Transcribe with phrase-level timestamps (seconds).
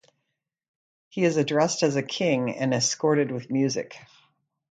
[1.09, 3.99] He is addressed as a king and escorted with music.